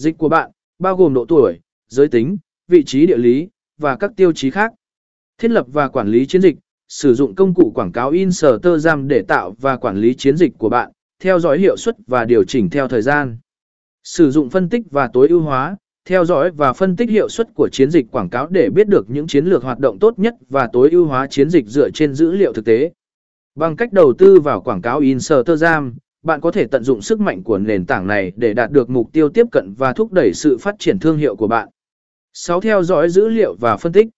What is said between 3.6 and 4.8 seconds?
và các tiêu chí khác.